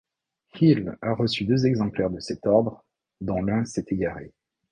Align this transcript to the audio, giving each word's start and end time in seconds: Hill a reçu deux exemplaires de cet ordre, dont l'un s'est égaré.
Hill 0.59 0.97
a 1.03 1.13
reçu 1.13 1.45
deux 1.45 1.67
exemplaires 1.67 2.09
de 2.09 2.19
cet 2.19 2.47
ordre, 2.47 2.83
dont 3.19 3.43
l'un 3.43 3.65
s'est 3.65 3.85
égaré. 3.89 4.33